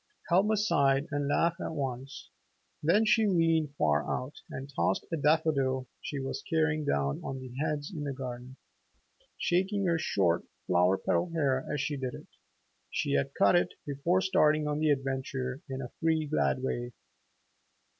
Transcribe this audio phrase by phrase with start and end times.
[0.29, 2.31] Helma sighed and laughed at once.
[2.81, 7.51] Then she leaned far out and tossed a daffodil she was carrying down on the
[7.63, 8.55] heads in the garden,
[9.37, 12.25] shaking her short, flower petal hair as she did it
[12.89, 16.93] she had cut it before starting on the adventure in a free, glad way.